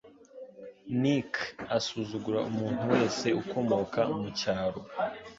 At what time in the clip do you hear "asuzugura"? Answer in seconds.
1.77-2.39